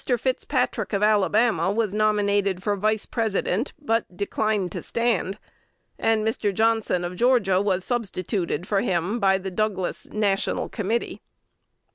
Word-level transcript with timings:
Fitzpatrick 0.17 0.93
of 0.93 1.03
Alabama 1.03 1.71
was 1.71 1.93
nominated 1.93 2.63
for 2.63 2.75
Vice 2.75 3.05
President, 3.05 3.71
but 3.79 4.17
declined 4.17 4.71
to 4.71 4.81
stand; 4.81 5.37
and 5.99 6.25
Mr. 6.25 6.51
Johnson 6.51 7.03
of 7.03 7.15
Georgia 7.15 7.61
was 7.61 7.85
substituted 7.85 8.67
for 8.67 8.81
him 8.81 9.19
by 9.19 9.37
the 9.37 9.51
Douglas 9.51 10.07
"National 10.07 10.69
Committee." 10.69 11.21